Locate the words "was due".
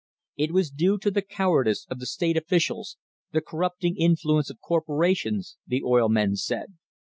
0.51-0.97